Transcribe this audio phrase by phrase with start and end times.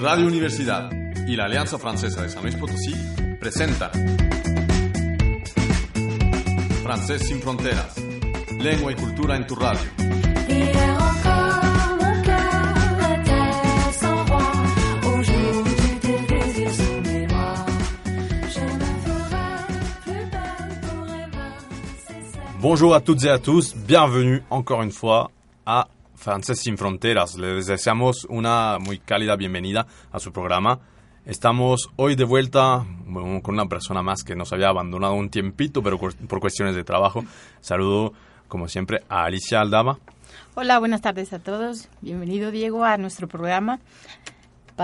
[0.00, 0.90] Radio Universidad
[1.26, 2.94] y la Alianza Francesa de San Luis Potosí
[3.38, 3.90] presentan
[6.82, 7.96] Francés sin Fronteras,
[8.58, 9.82] lengua y cultura en tu radio.
[10.48, 11.60] Hier encore
[12.00, 14.52] mon cœur était sans roi.
[15.04, 17.66] Au jour du désir sous mes bras,
[18.48, 19.66] je me ferai
[20.02, 25.30] plus belle pour effacer cette Bonjour à toutes et à tous, bienvenue encore une fois
[25.66, 25.88] a
[26.20, 27.36] Francés sin Fronteras.
[27.36, 30.78] Les deseamos una muy cálida bienvenida a su programa.
[31.24, 32.84] Estamos hoy de vuelta
[33.42, 37.24] con una persona más que nos había abandonado un tiempito, pero por cuestiones de trabajo.
[37.62, 38.12] Saludo,
[38.48, 39.98] como siempre, a Alicia Aldama.
[40.56, 41.88] Hola, buenas tardes a todos.
[42.02, 43.80] Bienvenido, Diego, a nuestro programa.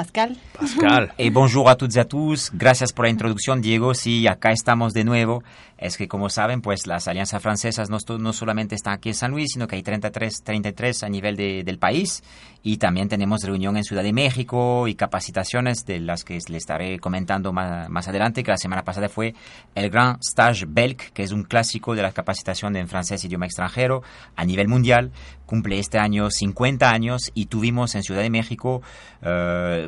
[0.00, 0.36] Pascal.
[0.52, 1.12] Pascal.
[1.18, 2.50] Et bonjour a toutes y a tous.
[2.52, 3.94] Gracias por la introducción, Diego.
[3.94, 5.42] Sí, acá estamos de nuevo.
[5.78, 9.30] Es que, como saben, pues las alianzas francesas no, no solamente están aquí en San
[9.30, 12.22] Luis, sino que hay 33, 33 a nivel de- del país.
[12.62, 16.98] Y también tenemos reunión en Ciudad de México y capacitaciones de las que les estaré
[16.98, 19.34] comentando más, más adelante, que la semana pasada fue
[19.74, 24.02] el Grand Stage Belk, que es un clásico de la capacitación en francés idioma extranjero
[24.34, 25.10] a nivel mundial.
[25.44, 28.82] Cumple este año 50 años y tuvimos en Ciudad de México
[29.22, 29.85] eh,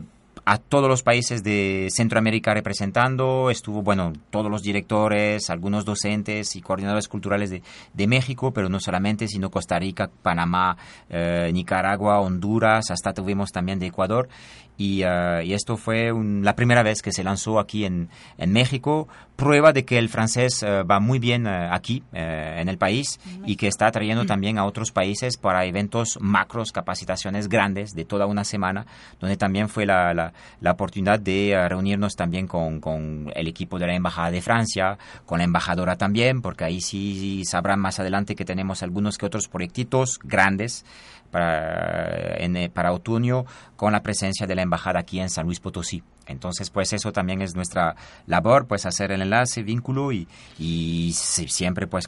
[0.51, 6.63] a todos los países de Centroamérica representando, estuvo, bueno, todos los directores, algunos docentes y
[6.63, 10.79] coordinadores culturales de, de México, pero no solamente, sino Costa Rica, Panamá,
[11.11, 14.31] eh, Nicaragua, Honduras, hasta tuvimos también de Ecuador.
[14.79, 18.53] Y, eh, y esto fue un- la primera vez que se lanzó aquí en, en
[18.53, 22.79] México, prueba de que el francés eh, va muy bien eh, aquí, eh, en el
[22.79, 28.05] país, y que está atrayendo también a otros países para eventos macros, capacitaciones grandes de
[28.05, 28.87] toda una semana,
[29.21, 33.79] donde también fue la, la, la oportunidad de eh, reunirnos también con, con el equipo
[33.79, 38.37] de la Embajada de Francia, con la embajadora también, porque ahí sí sabrán más adelante
[38.37, 40.85] que tenemos algunos que otros proyectitos grandes
[41.31, 43.45] para, en, eh, para otoño
[43.77, 46.03] con la presencia de la embajada aquí en San Luis Potosí.
[46.27, 50.29] Entonces, pues eso también es nuestra labor, pues hacer el enlace, vínculo y,
[50.59, 52.07] y si- siempre pues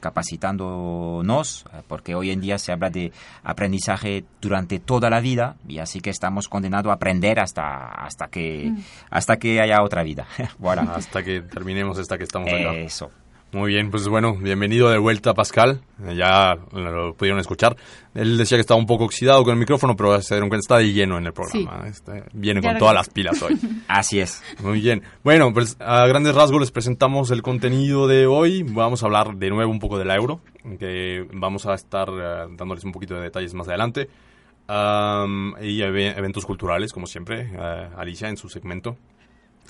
[0.60, 5.78] capacitándonos, eh, porque hoy en día se habla de aprendizaje durante toda la vida y
[5.78, 8.72] así que estamos condenados a aprender hasta, hasta, que,
[9.10, 10.26] hasta que haya otra vida.
[10.58, 10.82] voilà.
[10.94, 12.74] Hasta que terminemos esta que estamos acá.
[12.74, 13.10] Eso.
[13.52, 15.80] Muy bien, pues bueno, bienvenido de vuelta Pascal.
[16.16, 17.76] Ya lo pudieron escuchar.
[18.14, 20.76] Él decía que estaba un poco oxidado con el micrófono, pero se dieron cuenta, está
[20.78, 21.82] de lleno en el programa.
[21.88, 23.58] Este, viene Ya con todas las pilas hoy.
[23.88, 24.40] Así es.
[24.62, 25.02] Muy bien.
[25.24, 28.62] Bueno, pues a grandes rasgos les presentamos el contenido de hoy.
[28.62, 30.40] Vamos a hablar de nuevo un poco del euro,
[30.78, 34.08] que vamos a estar eh, dándoles un poquito de detalles más adelante.
[34.68, 38.96] Am, y eve- eventos culturales, como siempre, eh, Alicia en su segmento.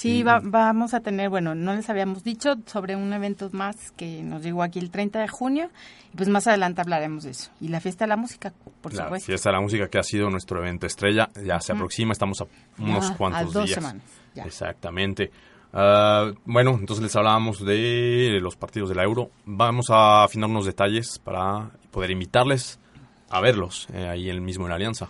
[0.00, 4.22] Sí, va- vamos a tener, bueno, no les habíamos dicho sobre un evento más que
[4.22, 5.71] nos llegó aquí el 30 de junio.
[6.12, 7.50] Y pues más adelante hablaremos de eso.
[7.61, 9.27] Y la fiesta de la música, por la supuesto.
[9.27, 12.47] fiesta de la música que ha sido nuestro evento estrella ya se aproxima, estamos a
[12.83, 13.71] unos Ya, cuantos a dos días.
[13.75, 14.03] semanas,
[14.34, 14.44] ya.
[14.44, 15.31] Exactamente.
[15.72, 19.31] Ah, bueno, entonces les hablábamos de los partidos de la Euro.
[19.44, 22.81] Vamos a afinar unos detalles para poder invitarles
[23.28, 25.09] a verlos eh, ahí el mismo en la Alianza.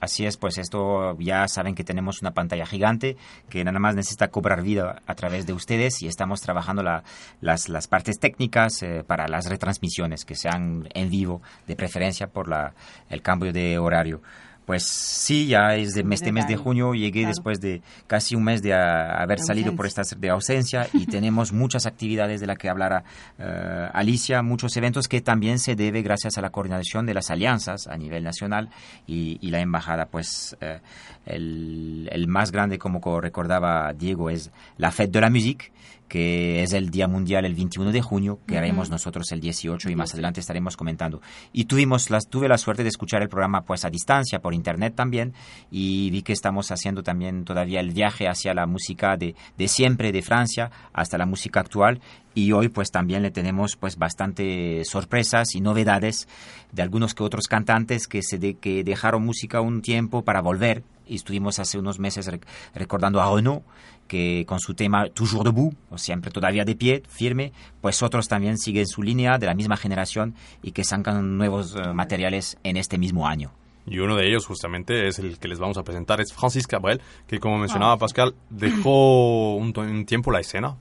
[0.00, 3.16] Así es, pues esto ya saben que tenemos una pantalla gigante
[3.48, 7.02] que nada más necesita cobrar vida a través de ustedes y estamos trabajando la-
[7.40, 12.48] las, las partes técnicas eh, para las retransmisiones que sean en vivo, de preferencia por
[12.48, 12.74] la,
[13.10, 14.22] el cambio de horario.
[14.68, 17.28] Pues sí, ya es de este mes de junio, llegué claro.
[17.28, 21.06] después de casi un mes de ah, haber De salido por estas de ausencia y
[21.16, 23.02] tenemos muchas actividades de las que hablará
[23.38, 27.86] eh, Alicia, muchos eventos que también se debe gracias a la coordinación de las alianzas
[27.86, 28.68] a nivel nacional
[29.06, 30.04] y, y la embajada.
[30.04, 30.80] Pues eh,
[31.24, 35.72] el, el más grande, como co- recordaba Diego, es la Fête de la Musique
[36.08, 39.96] que es el Día Mundial el 21 de junio, que haremos nosotros el 18 y
[39.96, 41.20] más adelante estaremos comentando.
[41.52, 44.94] Y tuvimos las, tuve la suerte de escuchar el programa pues a distancia, por internet
[44.94, 45.34] también,
[45.70, 50.12] y vi que estamos haciendo también todavía el viaje hacia la música de, de siempre
[50.12, 52.00] de Francia hasta la música actual
[52.34, 56.28] y hoy pues también le tenemos pues bastante sorpresas y novedades
[56.72, 60.84] de algunos que otros cantantes que se de, que dejaron música un tiempo para volver
[61.08, 62.44] y estuvimos hace unos meses rec-
[62.74, 63.62] recordando a Renaud
[64.06, 68.56] que con su tema Toujours debout, o siempre todavía de pie, firme, pues otros también
[68.58, 72.96] siguen su línea de la misma generación y que sacan nuevos eh, materiales en este
[72.98, 73.50] mismo año.
[73.86, 77.00] Y uno de ellos justamente es el que les vamos a presentar, es Francis Cabrel,
[77.26, 80.76] que como mencionaba Pascal, dejó un, un tiempo la escena,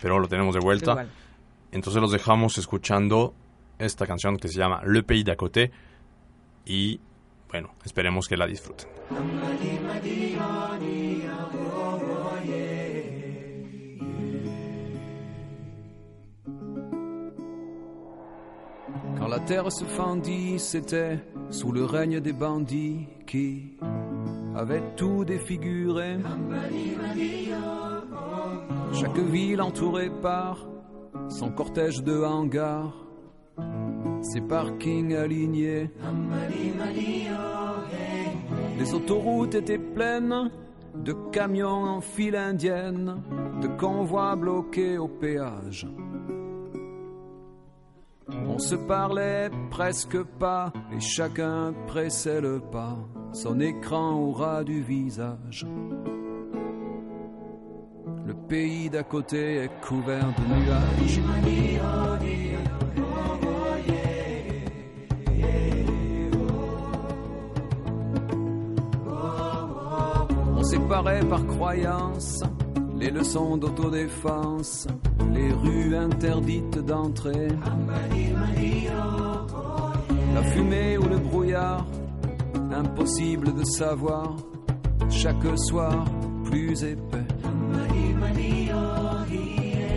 [0.00, 1.06] pero lo tenemos de vuelta.
[1.72, 3.34] Entonces los dejamos escuchando
[3.78, 5.70] esta canción que se llama Le Pays d'à côté
[6.66, 7.00] y
[7.50, 8.88] bueno, esperemos que la disfruten.
[19.18, 21.18] Quand la terre se fendit, c'était
[21.50, 23.76] sous le règne des bandits qui
[24.56, 26.18] avait tout défiguré.
[28.92, 30.66] Chaque ville entourée par
[31.28, 32.94] son cortège de hangars,
[34.22, 35.90] ses parkings alignés.
[38.78, 40.50] Les autoroutes étaient pleines
[40.94, 43.22] de camions en file indienne,
[43.60, 45.86] de convois bloqués au péage.
[48.46, 52.96] On se parlait presque pas et chacun pressait le pas,
[53.32, 55.66] son écran au ras du visage.
[58.26, 61.20] Le pays d'à côté est couvert de nuages.
[70.70, 72.44] On séparait par croyance
[72.96, 74.86] les leçons d'autodéfense,
[75.34, 77.48] les rues interdites d'entrée.
[80.32, 81.84] La fumée ou le brouillard,
[82.72, 84.36] impossible de savoir,
[85.08, 86.04] chaque soir
[86.44, 87.18] plus épais.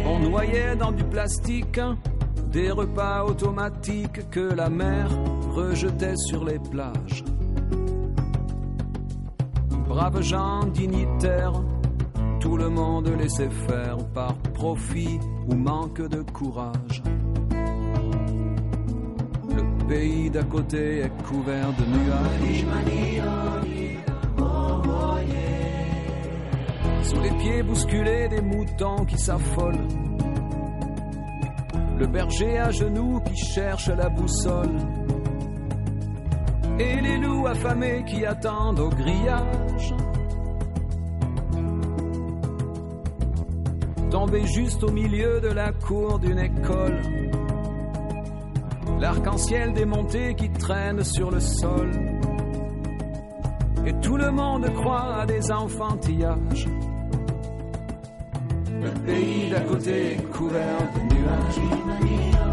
[0.08, 1.80] On noyait dans du plastique
[2.52, 5.08] des repas automatiques que la mer
[5.52, 7.24] rejetait sur les plages.
[9.94, 11.54] Braves gens dignitaires,
[12.40, 17.04] tout le monde laissait faire par profit ou manque de courage.
[19.56, 22.66] Le pays d'à côté est couvert de nuages.
[27.04, 29.88] Sous les pieds bousculés des moutons qui s'affolent.
[32.00, 35.03] Le berger à genoux qui cherche la boussole.
[36.80, 39.94] Et les loups affamés qui attendent au grillage.
[44.10, 47.00] Tombé juste au milieu de la cour d'une école.
[49.00, 51.92] L'arc-en-ciel démonté qui traîne sur le sol.
[53.86, 56.68] Et tout le monde croit à des enfantillages.
[58.82, 62.53] Le pays d'à côté couvert de nuages.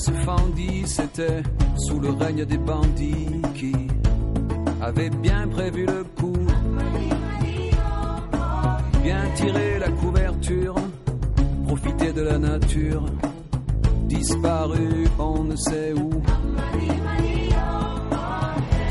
[0.00, 1.42] Se fendit, c'était
[1.76, 3.74] sous le règne des bandits qui
[4.80, 6.46] avaient bien prévu le coup.
[9.02, 10.74] Bien tirer la couverture,
[11.66, 13.04] profiter de la nature,
[14.04, 16.10] disparu on ne sait où.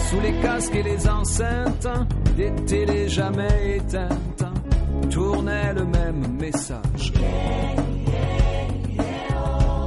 [0.10, 1.88] Sous les casques et les enceintes,
[2.38, 4.46] des télés jamais éteintes,
[5.10, 7.14] tournait le même message.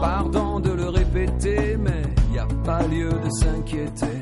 [0.00, 0.51] Pardon
[0.82, 2.02] le répéter, mais
[2.34, 4.18] y a pas lieu de s'inquiéter.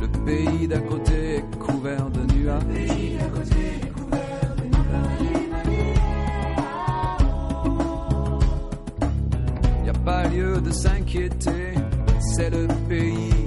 [0.00, 2.62] Le pays d'à côté est couvert de nuages.
[9.84, 11.74] Y a pas lieu de s'inquiéter,
[12.20, 13.37] c'est le pays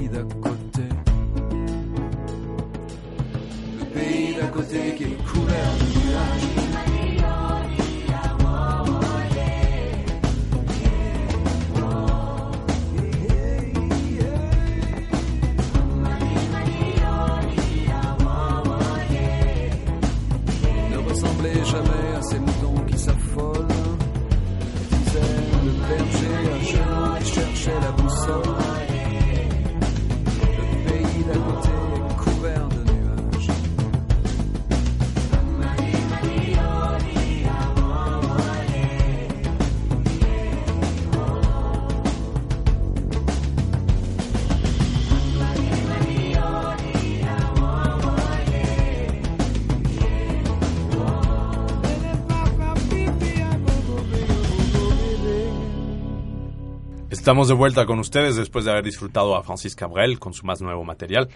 [57.21, 60.59] Estamos de vuelta con ustedes después de haber disfrutado a Francis Cabrel con su más
[60.59, 61.29] nuevo material.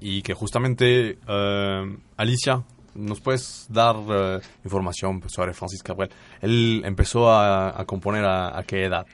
[0.00, 2.64] Y que justamente, eh, Alicia,
[2.96, 6.10] ¿nos puedes dar eh, información sobre Francis Cabrel?
[6.40, 9.06] Él empezó a, a componer a, a qué edad?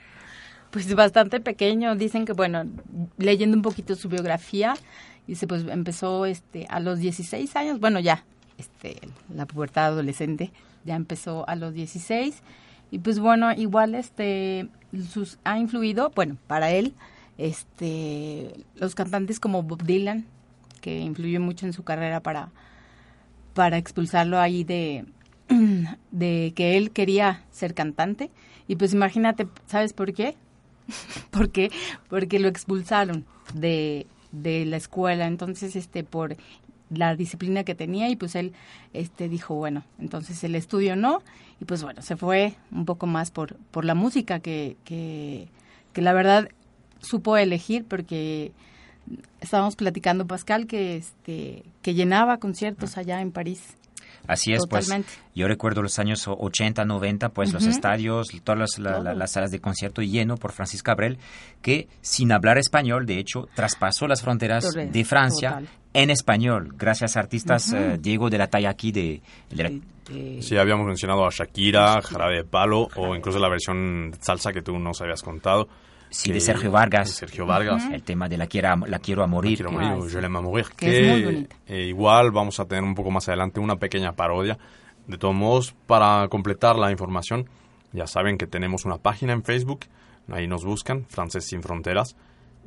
[0.71, 1.95] Pues bastante pequeño.
[1.95, 2.63] Dicen que, bueno,
[3.19, 4.73] leyendo un poquito su biografía,
[5.27, 8.25] dice, pues empezó este, a los 16 años, bueno, ya,
[8.57, 8.99] este,
[9.31, 10.51] la pubertad adolescente,
[10.85, 12.41] ya empezó a los 16.
[12.91, 14.67] Y pues bueno, igual este,
[15.11, 16.93] sus, ha influido, bueno, para él,
[17.37, 20.25] este, los cantantes como Bob Dylan,
[20.81, 22.51] que influyó mucho en su carrera para,
[23.53, 25.05] para expulsarlo ahí de,
[26.11, 28.31] de que él quería ser cantante.
[28.67, 30.35] Y pues imagínate, ¿sabes por qué?
[31.31, 31.71] ¿Por qué?
[32.07, 36.37] Porque lo expulsaron de, de la escuela, entonces este por
[36.89, 38.53] la disciplina que tenía y pues él
[38.93, 41.21] este dijo, bueno, entonces el estudio no
[41.59, 45.47] y pues bueno, se fue un poco más por por la música que que,
[45.93, 46.49] que la verdad
[47.01, 48.51] supo elegir porque
[49.41, 53.75] estábamos platicando Pascal que este que llenaba conciertos allá en París.
[54.27, 55.07] Así es, Totalmente.
[55.07, 59.13] pues yo recuerdo los años 80, 90, pues los estadios, todas las, la- la- Todo.
[59.15, 61.17] las salas de concierto lleno por Francis Cabrel,
[61.61, 65.69] que sin hablar español, de hecho, traspasó las fronteras de Francia total.
[65.93, 69.81] en español, gracias a artistas, eh, Diego de la talla aquí de, de la- de-
[70.09, 74.61] de- Sí, habíamos mencionado a Shakira, Jarabe de Palo o incluso la versión salsa que
[74.61, 75.67] tú nos habías contado.
[76.11, 77.85] sí, que- de Sergio Vargas, de Sergio Vargas.
[77.91, 79.57] el tema de la, quiera, la quiero a morir.
[79.57, 80.09] Quiero que- morir, Ay, o sí.
[80.15, 81.55] Je l'aime à mourir, Que es que, muy bonita.
[81.67, 84.57] eh, igual vamos a tener un poco más adelante una pequeña parodia.
[85.05, 87.47] De todos modos, para completar la información,
[87.93, 89.81] ya saben que tenemos una página en Facebook,
[90.31, 92.15] ahí nos buscan, Francés sin Fronteras,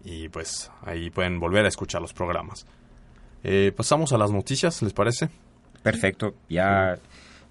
[0.04, 2.64] y pues ahí pueden volver a escuchar los programas.
[3.44, 5.28] Eh, pasamos a las noticias, ¿les parece?
[5.82, 6.96] Perfecto, ya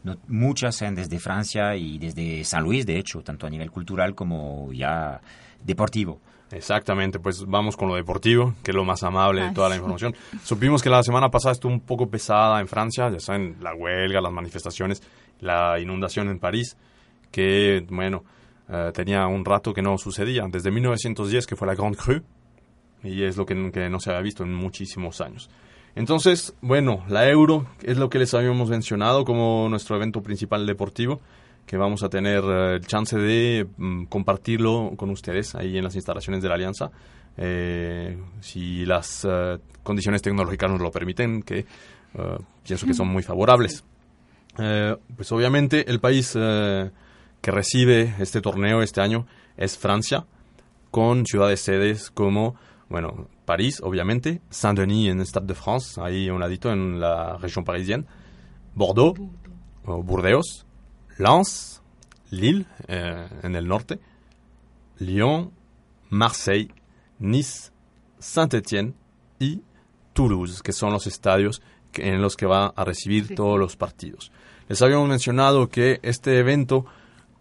[0.04, 4.16] no- muchas en desde Francia y desde San Luis, de hecho, tanto a nivel cultural
[4.16, 5.22] como ya
[5.64, 6.20] deportivo.
[6.52, 9.80] Exactamente, pues vamos con lo deportivo, que es lo más amable de toda la sí.
[9.80, 10.14] información.
[10.44, 14.20] Supimos que la semana pasada estuvo un poco pesada en Francia, ya saben, la huelga,
[14.20, 15.02] las manifestaciones,
[15.40, 16.76] la inundación en París,
[17.32, 18.26] que, bueno,
[18.68, 22.22] eh, tenía un rato que no sucedía, desde 1910, que fue la Grande Crue,
[23.04, 25.50] y es lo que, que no se había visto en muchísimos años.
[25.96, 31.20] Entonces, bueno, la Euro es lo que les habíamos mencionado como nuestro evento principal deportivo,
[31.66, 35.96] que vamos a tener eh, el chance de mm, compartirlo con ustedes ahí en las
[35.96, 36.92] instalaciones de la Alianza,
[37.38, 43.24] eh, si las eh, condiciones tecnológicas nos lo permiten, que eh, pienso que son muy
[43.24, 43.84] favorables.
[44.58, 46.92] Eh, pues obviamente el país eh,
[47.42, 49.26] que recibe este torneo este año
[49.58, 50.26] es Francia,
[50.92, 52.56] con ciudades sedes como,
[52.90, 57.66] bueno, París, obviamente, Saint-Denis en Stade de France, ahí a un ladito en la región
[57.66, 58.06] parisienne,
[58.76, 59.14] Bordeaux,
[59.84, 60.66] Burdeos,
[61.18, 61.82] Lens,
[62.30, 64.00] Lille, eh, en el norte,
[65.00, 65.52] Lyon,
[66.10, 66.70] Marseille,
[67.20, 67.72] Nice,
[68.20, 68.94] Saint-Étienne
[69.38, 69.62] y
[70.14, 71.62] Toulouse, que son los estadios
[71.96, 73.36] en los que va a recibir Sí.
[73.36, 74.32] todos los partidos.
[74.70, 76.86] Les habíamos mencionado que este evento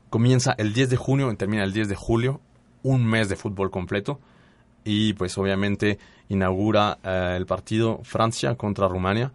[0.09, 2.41] comienza el 10 de junio y termina el 10 de julio,
[2.83, 4.19] un mes de fútbol completo
[4.85, 9.33] y pues obviamente inaugura eh, el partido Francia contra Rumania.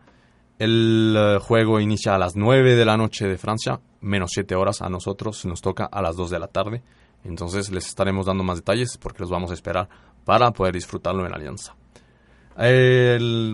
[0.57, 4.81] El eh, juego inicia a las 9 de la noche de Francia, menos 7 horas
[4.81, 6.81] a nosotros, nos toca a las 2 de la tarde.
[7.23, 9.89] Entonces les estaremos dando más detalles porque los vamos a esperar
[10.23, 11.75] para poder disfrutarlo en Alianza.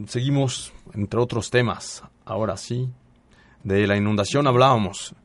[0.07, 2.03] Seguimos entre otros temas.
[2.25, 2.89] Ahora sí,
[3.63, 5.15] de la inundación hablábamos.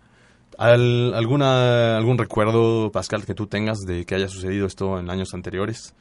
[0.58, 5.34] Al- alguna, ¿Algún recuerdo, Pascal, que tú tengas de que haya sucedido esto en años
[5.34, 5.94] anteriores?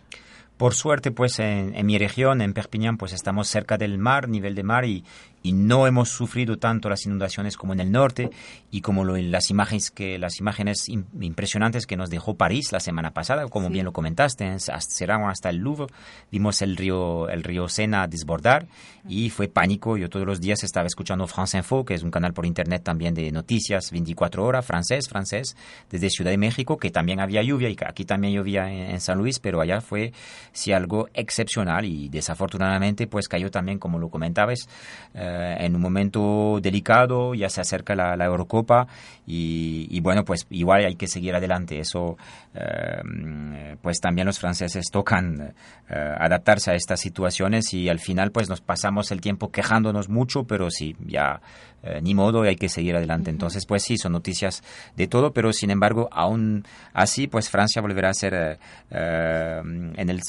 [0.57, 4.55] Por suerte, pues en, en mi región, en Perpiñán, pues estamos cerca del mar, nivel
[4.55, 5.03] de mar, y,
[5.45, 8.29] y no hemos sufrido tanto las inundaciones como en el norte
[8.71, 12.79] y como lo- las imágenes que las imágenes im- impresionantes que nos dejó París la
[12.79, 13.73] semana pasada, como Sí.
[13.73, 15.87] bien lo comentaste, en- hasta, el Louvre,
[16.31, 18.67] vimos el río el río Sena desbordar
[19.07, 19.97] y fue pánico.
[19.97, 23.13] Yo todos los días estaba escuchando France Info, que es un canal por internet también
[23.13, 25.55] de noticias 24 horas, francés, francés,
[25.91, 29.17] desde Ciudad de México, que también había lluvia y aquí también llovía en, en San
[29.19, 30.11] Luis, pero allá fue
[30.53, 34.67] sí algo excepcional y desafortunadamente pues cayó también, como lo comentabas,
[35.13, 38.87] eh, en un momento delicado, ya se acerca la, la Eurocopa
[39.25, 41.79] y, y bueno, pues igual hay que seguir adelante.
[41.79, 42.17] Eso,
[42.53, 45.53] eh, pues también los franceses tocan
[45.89, 50.43] eh, adaptarse a estas situaciones y al final pues nos pasamos el tiempo quejándonos mucho,
[50.45, 51.41] pero sí, ya
[51.85, 53.29] eh, ni modo y hay que seguir adelante.
[53.29, 54.63] Entonces, pues sí, son noticias
[54.95, 56.63] de todo, pero sin embargo, aún
[56.93, 58.57] así, pues Francia volverá a ser eh,
[58.91, 60.21] eh, en el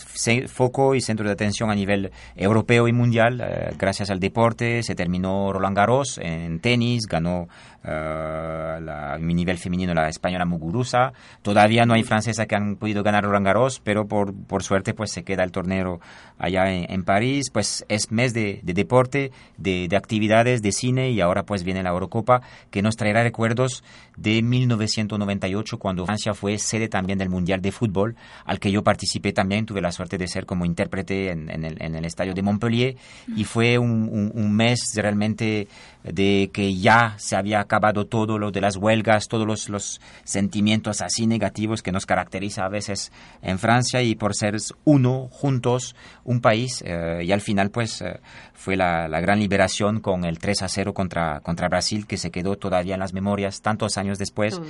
[0.48, 4.82] foco y centro de atención a nivel europeo y mundial, eh, gracias al deporte.
[4.82, 7.48] Se terminó Roland Garros en tenis, ganó
[7.86, 11.12] la, a mi nivel femenino la española Muguruza.
[11.42, 15.12] Todavía no hay francesas que han podido ganar Roland Garros, pero por, por suerte pues
[15.12, 16.00] se queda el torneo
[16.38, 17.50] allá en, en París.
[17.50, 21.82] Pues es mes de, de deporte, de, de actividades, de cine y ahora pues viene
[21.82, 23.84] la Eurocopa que nos traerá recuerdos
[24.16, 29.32] de 1998 cuando Francia fue sede también del Mundial de Fútbol al que yo participé
[29.32, 29.66] también.
[29.66, 32.96] Tuve la suerte de ser como intérprete en, en el, en el estadio de Montpellier
[33.34, 35.68] y fue un, un- un mes realmente
[36.12, 41.00] de que ya se había acabado todo lo de las huelgas, todos los, los sentimientos
[41.00, 46.40] así negativos que nos caracteriza a veces en Francia y por ser uno, juntos, un
[46.40, 48.20] país eh, y al final pues eh,
[48.54, 52.30] fue la, la gran liberación con el 3 a 0 contra, contra Brasil que se
[52.30, 54.60] quedó todavía en las memorias tantos años después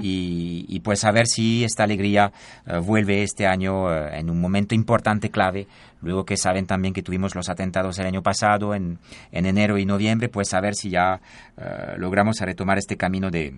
[0.00, 2.32] y, y, pues a ver si esta alegría
[2.66, 5.66] eh, vuelve este año en un momento importante, clave.
[6.02, 8.98] Luego que saben también que tuvimos los atentados el año pasado, en,
[9.30, 11.20] en enero y noviembre, pues a ver si ya
[11.56, 13.54] eh, logramos retomar este camino de,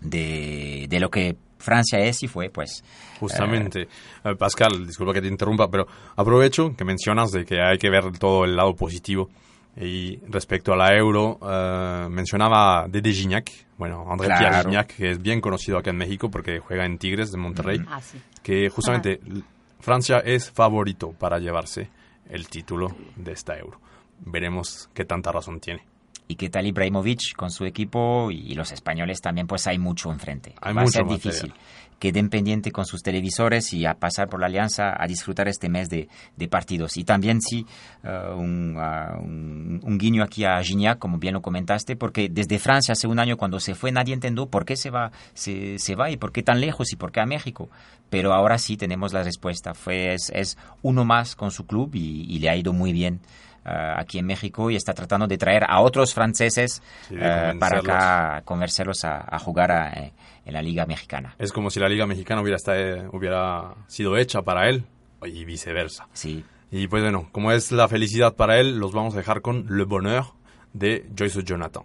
[0.00, 2.82] de, de lo que Francia es y fue, pues.
[3.20, 3.88] Justamente.
[4.24, 5.86] Eh, Pascal, disculpa que te interrumpa, pero
[6.16, 9.30] aprovecho que mencionas de que hay que ver todo el lado positivo.
[9.74, 14.40] Y respecto a la euro, eh, mencionaba Dede Gignac, bueno, André Claro.
[14.40, 17.80] Pierre Gignac, que es bien conocido acá en México porque juega en Tigres de Monterrey,
[17.88, 18.18] Ah, sí.
[18.42, 19.20] que justamente
[19.82, 21.90] Francia es favorito para llevarse
[22.30, 23.80] el título de esta euro.
[24.20, 25.84] Veremos qué tanta razón tiene.
[26.28, 30.54] Y qué tal Ibrahimovic con su equipo y los españoles también, pues hay mucho enfrente.
[30.62, 31.20] Hay Va a ser material.
[31.32, 31.54] difícil.
[31.98, 35.88] Queden pendiente con sus televisores y a pasar por la alianza a disfrutar este mes
[35.88, 36.96] de, de partidos.
[36.96, 37.64] Y también sí,
[38.02, 42.92] eh, un, un- un guiño aquí a Gignac, como bien lo comentaste, porque desde Francia
[42.92, 46.10] hace un año cuando se fue nadie entendió por qué se va, se, se va
[46.10, 47.68] y por qué tan lejos y por qué a México.
[48.10, 49.72] Pero ahora sí tenemos la respuesta.
[49.74, 53.20] Fue, es, es uno más con su club y, y le ha ido muy bien
[53.64, 58.42] aquí en México y está tratando de traer a otros franceses Sí, eh, para acá
[58.44, 60.12] convencerlos a, a jugar a, eh,
[60.44, 61.34] en la Liga Mexicana.
[61.38, 64.84] Es como si la Liga Mexicana hubiera, esta- hubiera sido hecha para él
[65.24, 66.08] y viceversa.
[66.12, 66.44] Sí.
[66.70, 69.84] Y pues bueno, como es la felicidad para él, los vamos a dejar con Le
[69.84, 70.24] Bonheur
[70.72, 71.82] de Joyce Jonathan.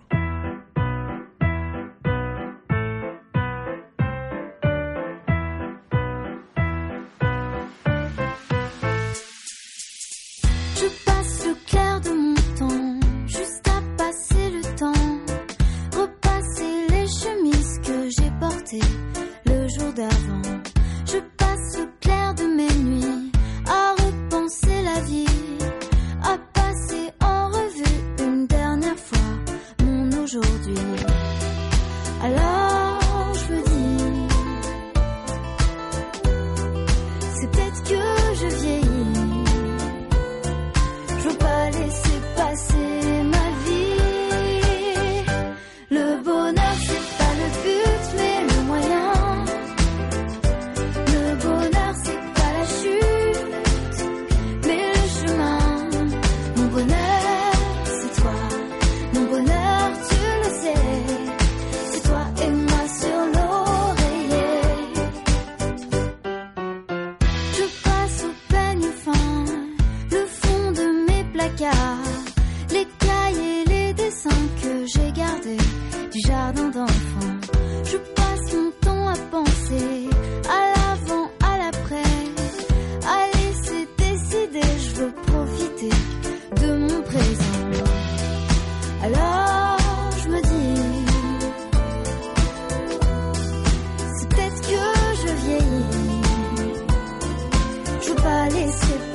[98.79, 99.06] to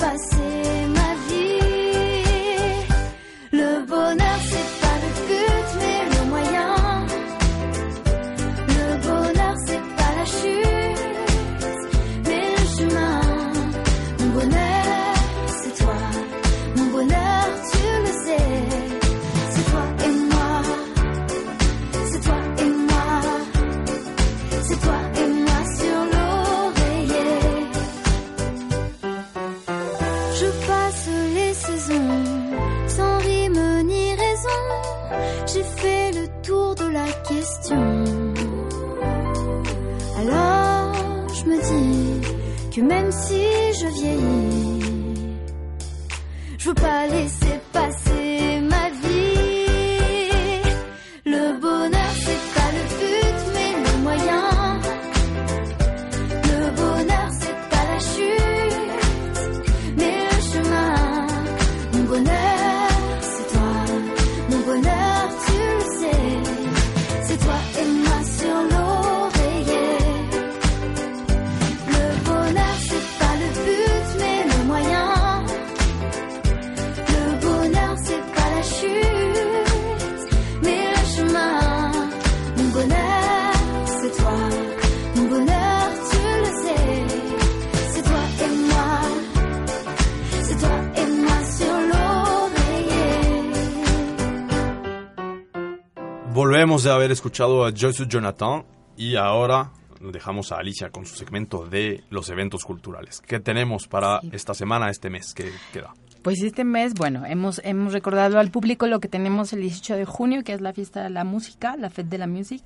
[96.83, 98.65] Acabamos de haber escuchado a Joyce Jonathan
[98.97, 103.21] y ahora dejamos a Alicia con su segmento de los eventos culturales.
[103.21, 104.31] ¿Qué tenemos para Sí.
[104.33, 105.95] esta semana, este mes que queda?
[106.23, 110.05] Pues este mes, bueno, hemos, hemos recordado al público lo que tenemos el 18 de
[110.07, 112.63] junio, que es la fiesta de la música, la Fête de la Music.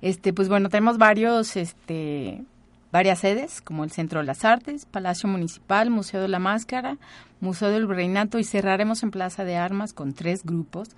[0.00, 2.42] Este, pues bueno, tenemos varios, este,
[2.92, 6.96] varias sedes, como el Centro de las Artes, Palacio Municipal, Museo de la Máscara,
[7.40, 10.90] Museo del Reinato y cerraremos en Plaza de Armas con tres grupos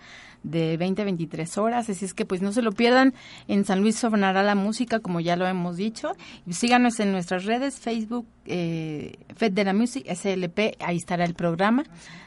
[0.43, 1.91] de 20 a 23 horas.
[1.91, 3.15] Así es que pues no se lo pierdan.
[3.47, 6.13] En San Luis sonará la música, como ya lo hemos dicho.
[6.47, 11.35] Y síganos en nuestras redes, Facebook, eh, Fed de la Music, SLP, ahí estará el
[11.35, 11.85] programa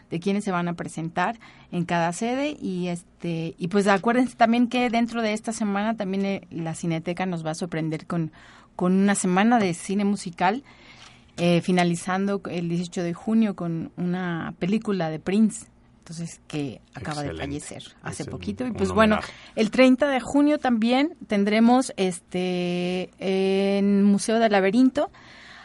[0.10, 1.40] de quienes se van a presentar
[1.72, 6.26] en cada sede y este y pues acuérdense también que dentro de esta semana también
[6.26, 8.32] eh, la Cineteca nos va a sorprender con
[8.76, 10.64] con una semana de cine musical
[11.38, 15.68] eh, finalizando el 18 de junio con una película de Prince
[16.00, 19.34] entonces que acaba de fallecer hace poquito y un pues bueno homenaje.
[19.56, 25.12] el 30 de junio también tendremos este en Museo del Laberinto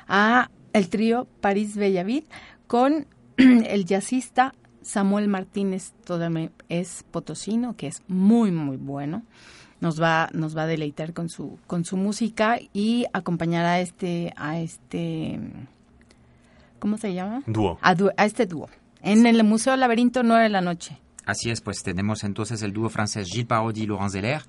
[0.07, 2.27] a el trío París Bellaville
[2.69, 4.55] con el jazzista
[4.89, 9.23] Samuel Martínez, todavía es potosino, que es muy muy bueno.
[9.81, 14.33] Nos va nos va a deleitar con su con su música y acompañará a este
[14.37, 15.39] a este
[16.79, 17.43] ¿cómo se llama?
[17.47, 17.79] Dúo.
[17.81, 18.69] A, este dúo.
[19.03, 20.99] En el Museo del Laberinto 9 de la noche.
[21.25, 24.43] Así es, pues tenemos entonces el dúo francés Gilles Parodi y Laurent Zeller.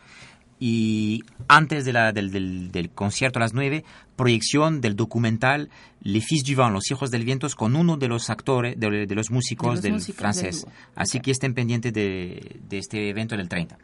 [0.62, 3.86] Y antes de la- del, del- del concierto a las 9,
[4.18, 5.70] proyección del documental
[6.02, 9.16] Les Fils du Vent, Los Hijos del Viento, con uno de los actores, de, de
[9.16, 10.66] los músicos De los del músicos francés.
[10.66, 10.74] del.
[10.96, 13.78] Así que estén pendientes de, de este evento del 30.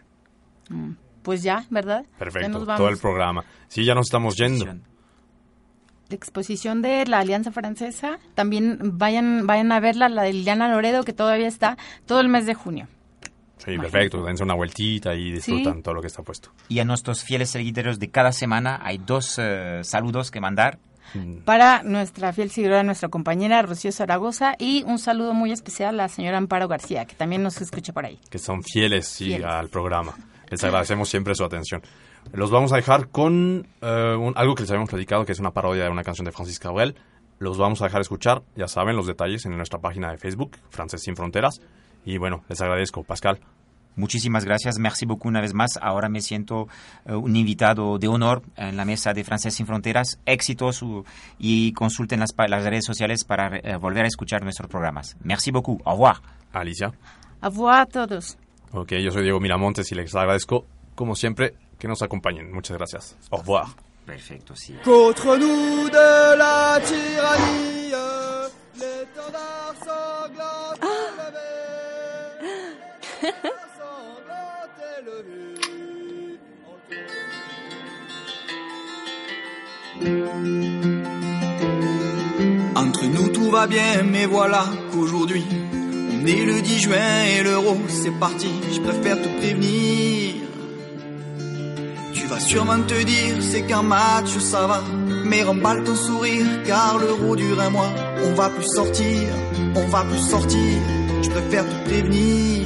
[0.69, 0.91] Mm,
[1.25, 2.03] Pues ya, ¿verdad?
[2.13, 3.43] Ya Perfecto, nos todo el programa.
[3.67, 4.65] Sí, ya nos estamos yendo.
[4.65, 11.03] La exposición de la Alianza Francesa, también vayan vayan a verla, la de Liliana Loredo,
[11.03, 12.87] que todavía está todo el mes de junio.
[13.57, 14.23] Sí, perfecto.
[14.23, 15.81] Dense una vueltita y disfrutan Sí.
[15.81, 16.51] todo lo que está puesto.
[16.69, 20.77] Y a nuestros fieles seguidores de cada semana hay dos eh, saludos que mandar.
[21.45, 26.09] Para nuestra fiel seguidora, nuestra compañera Rocío Zaragoza, y un saludo muy especial a la
[26.09, 28.19] señora Amparo García, que también nos escucha por ahí.
[28.29, 29.45] que son fieles, sí, Fieles.
[29.47, 30.13] al programa.
[30.49, 31.81] Les agradecemos siempre su atención.
[32.33, 35.51] Los vamos a dejar con eh, un- algo que les habíamos platicado, que es una
[35.51, 36.95] parodia de una canción de Francis Cabrel.
[37.39, 41.01] Los vamos a dejar escuchar, ya saben, los detalles en nuestra página de Facebook, Francés
[41.03, 41.59] Sin Fronteras.
[42.05, 43.03] Y bueno, les agradezco.
[43.03, 43.39] Pascal,
[43.97, 45.79] Muchísimas gracias, merci beaucoup una vez más.
[45.81, 46.67] Ahora me siento
[47.05, 50.19] eh, un invitado de honor en la mesa de Francés Sin Fronteras.
[50.25, 51.05] Éxitos uh,
[51.39, 55.15] y consulten las, las redes sociales para eh, volver a escuchar nuestros programas.
[55.23, 55.81] Merci beaucoup.
[55.85, 56.17] Au revoir.
[56.51, 56.91] Alicia.
[57.39, 58.37] A vos a todos.
[58.71, 62.51] Ok, yo soy Diego Miramontes y les agradezco, como siempre, que nos acompañen.
[62.51, 63.15] Muchas gracias.
[63.29, 63.67] Au revoir.
[64.05, 64.75] Perfecto, sí.
[64.83, 67.91] Contre nous de la tyrannie,
[68.75, 70.75] l'étendard sanglant
[71.17, 71.49] élevé,
[73.79, 76.39] sanglant élevé,
[82.75, 85.43] Entre nous tout va bien, mais voilà qu'aujourd'hui,
[86.27, 90.33] est le 10 juin et l'euro c'est parti, je préfère te prévenir.
[92.13, 94.83] Tu vas sûrement te dire, c'est qu'un match ça va,
[95.25, 97.91] mais remballe ton sourire, car l'euro dure un mois.
[98.25, 99.29] On va plus sortir,
[99.75, 100.79] on va plus sortir,
[101.21, 102.65] je préfère te prévenir.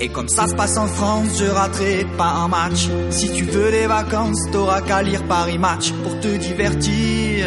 [0.00, 2.88] Et comme ça se passe en France, je raterai pas un match.
[3.10, 7.46] Si tu veux des vacances, t'auras qu'à lire Paris Match pour te divertir.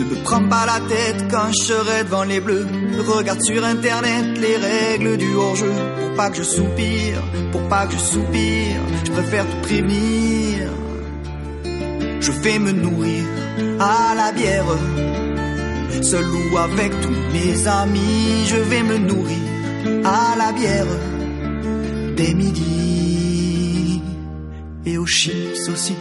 [0.00, 2.66] Ne me prends pas la tête quand je serai devant les bleus.
[3.06, 5.70] Regarde sur internet les règles du hors-jeu.
[5.98, 10.70] Pour pas que je soupire, pour pas que je soupire, je préfère te prévenir.
[12.20, 13.24] Je vais me nourrir
[13.78, 14.64] à la bière.
[16.00, 19.38] Seul ou avec tous mes amis, je vais me nourrir
[20.04, 20.86] à la bière.
[22.16, 24.00] Dès midi
[24.86, 25.94] et aux chips aussi.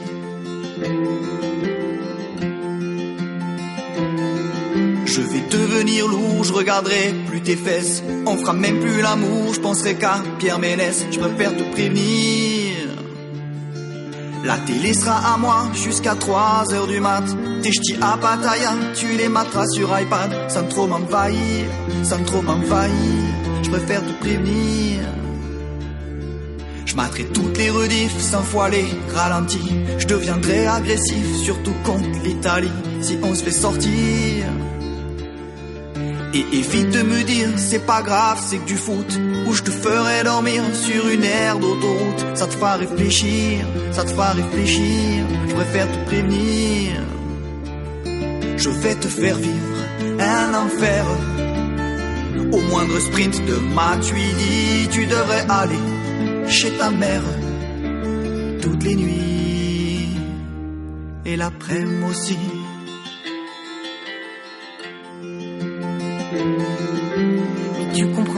[5.12, 8.04] Je vais devenir lourd, je regarderai plus tes fesses.
[8.28, 11.04] On fera même plus l'amour, je penserai qu'à Pierre Ménès.
[11.10, 12.76] Je préfère te prévenir.
[14.46, 17.24] La télé sera à moi jusqu'à 3 heures du mat.
[17.64, 20.32] Tes ch'tis à Pattaya, tu les materas sur iPad.
[20.48, 21.66] Sans trop m'envahir,
[22.04, 23.24] sans trop m'envahir.
[23.64, 25.00] Je préfère te prévenir.
[26.86, 29.72] Je materai toutes les rediffs, 100 fois les ralentis.
[29.98, 34.46] Je deviendrai agressif, surtout contre l'Italie, si on se fait sortir.
[36.34, 39.20] Et évite de me dire, c'est pas grave, c'est que du foot.
[39.48, 42.26] Ou je te ferai dormir sur une aire d'autoroute.
[42.36, 45.26] Ça te fera réfléchir, ça te fera réfléchir.
[45.48, 46.92] Je préfère te prévenir.
[48.58, 49.80] Je vais te faire vivre
[50.20, 51.06] un enfer.
[52.52, 55.84] Au moindre sprint de Matuidi, tu devrais aller
[56.48, 57.24] chez ta mère
[58.62, 60.10] toutes les nuits
[61.26, 62.38] et l'après-midi aussi.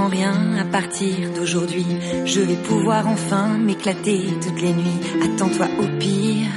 [0.07, 1.85] Rien à partir d'aujourd'hui.
[2.25, 5.01] Je vais pouvoir enfin m'éclater toutes les nuits.
[5.23, 6.47] Attends-toi au pire.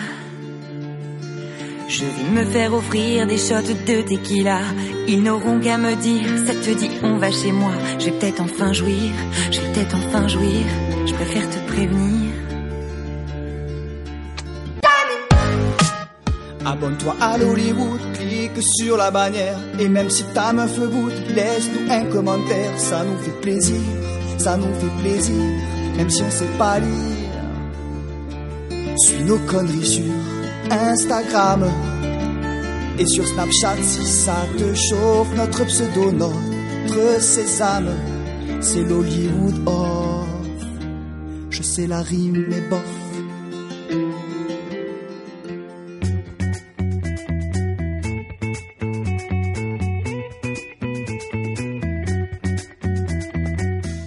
[1.88, 4.60] Je vais me faire offrir des shots de tequila.
[5.06, 7.72] Ils n'auront qu'à me dire, ça te dit, on va chez moi.
[7.98, 9.12] Je vais peut-être enfin jouir,
[9.50, 10.64] je vais peut-être enfin jouir.
[11.06, 12.32] Je préfère te prévenir.
[16.66, 18.00] Abonne-toi à l'Hollywood,
[18.60, 19.58] sur la bannière.
[19.78, 22.78] Et même si ta meuf goûte, laisse-nous un commentaire.
[22.78, 23.80] Ça nous fait plaisir,
[24.38, 25.42] ça nous fait plaisir
[25.96, 26.90] Même si on sait pas lire.
[28.96, 30.12] Suis nos conneries sur
[30.70, 31.64] Instagram.
[32.98, 37.90] Et sur Snapchat si ça te chauffe Notre pseudo, notre sésame
[38.60, 40.28] C'est l'Hollywood off
[41.50, 43.03] Je sais la rime mais bof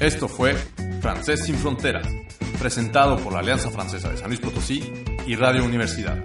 [0.08, 0.56] Esto fue
[1.02, 2.08] Francés sin Fronteras,
[2.60, 4.82] presentado por la Alianza Francesa de San Luis Potosí
[5.26, 6.24] y Radio Universidad.